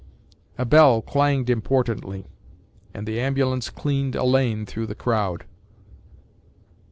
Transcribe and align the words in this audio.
A 0.57 0.65
bell 0.65 1.03
clanged 1.03 1.47
importantly, 1.47 2.25
and 2.91 3.05
the 3.07 3.19
ambulance 3.21 3.69
cleaned 3.69 4.15
a 4.15 4.23
lane 4.23 4.65
through 4.65 4.87
the 4.87 4.95
crowd. 4.95 5.45